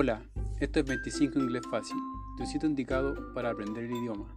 [0.00, 0.22] Hola,
[0.60, 1.96] esto es 25 Inglés Fácil,
[2.36, 4.32] tu sitio indicado para aprender el idioma.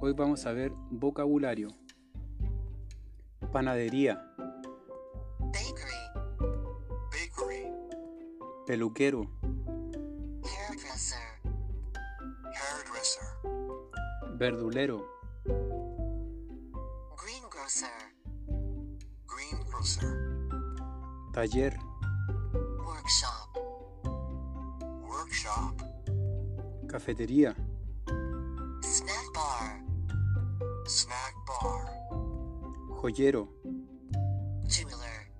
[0.00, 1.68] Hoy vamos a ver vocabulario.
[3.52, 4.20] Panadería,
[5.38, 5.94] bakery,
[7.12, 7.72] bakery,
[8.66, 9.30] peluquero,
[10.42, 11.40] hairdresser,
[12.56, 13.28] hairdresser,
[14.38, 15.06] verdulero,
[17.16, 17.90] greengrocer,
[19.28, 20.10] greengrocer,
[21.32, 21.78] taller,
[22.84, 23.39] workshop,
[25.20, 25.82] workshop,
[26.88, 27.54] cafetería,
[28.80, 29.82] snack bar,
[30.86, 31.84] snack bar,
[33.02, 33.48] joyero,
[34.66, 35.30] jeweler,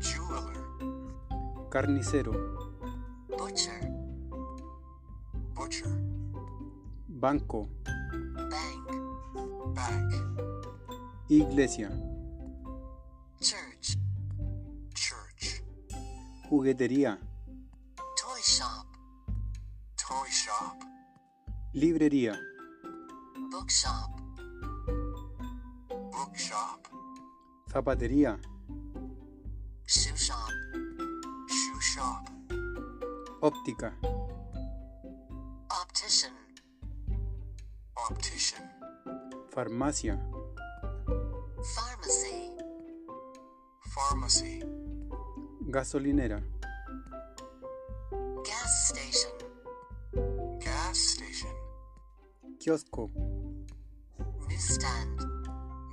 [0.00, 0.58] jeweler,
[1.70, 2.32] carnicero,
[3.38, 3.90] butcher,
[5.54, 5.88] butcher,
[7.08, 7.68] banco,
[8.50, 8.90] bank,
[9.74, 10.12] bank,
[11.30, 11.90] iglesia,
[13.40, 13.96] church,
[14.94, 15.62] church,
[16.50, 17.18] juguetería,
[21.74, 22.40] librería,
[23.50, 24.08] bookshop,
[26.12, 26.86] bookshop,
[27.68, 28.38] zapatería,
[29.84, 30.52] shoe shop,
[31.48, 32.30] shoe shop,
[33.40, 33.92] óptica,
[35.82, 36.32] optician,
[38.08, 38.70] optician,
[39.50, 40.16] farmacia,
[41.74, 42.52] pharmacy,
[43.92, 44.60] pharmacy,
[45.62, 46.40] gasolinera,
[52.64, 53.10] kiosco,
[54.48, 55.20] newsstand,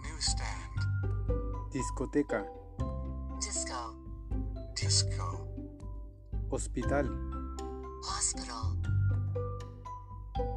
[0.03, 2.45] newsstand, discoteca,
[3.41, 3.97] disco,
[4.73, 5.47] disco,
[6.49, 7.09] hospital,
[8.07, 8.77] hospital,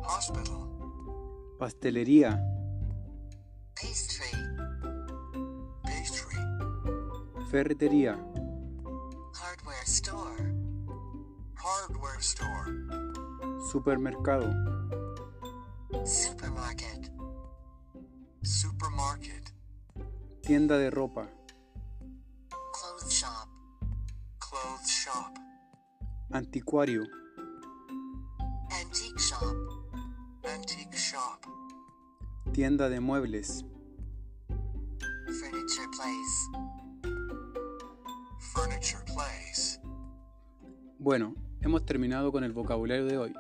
[0.05, 2.41] hospital, pastelería,
[3.75, 4.31] pastry,
[5.83, 6.39] pastry,
[7.51, 8.15] ferretería,
[9.33, 10.55] hardware store,
[11.57, 12.71] hardware store,
[13.69, 14.74] supermercado,
[16.03, 17.11] supermarket,
[18.43, 19.55] supermarket,
[20.43, 21.29] tienda de ropa,
[22.49, 23.49] clothes shop,
[24.39, 25.33] clothes shop,
[26.31, 27.05] anticuario,
[28.71, 29.57] antique shop,
[30.45, 31.41] antique shop,
[32.53, 33.65] tienda de muebles,
[35.27, 36.51] furniture place,
[38.53, 39.81] furniture place.
[40.99, 43.35] Bueno, hemos terminado con el vocabulario de hoy.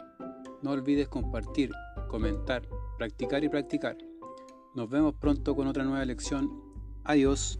[0.62, 1.70] No olvides compartir,
[2.14, 2.62] comentar,
[2.96, 3.98] practicar y practicar.
[4.76, 6.48] Nos vemos pronto con otra nueva lección.
[7.02, 7.58] Adiós.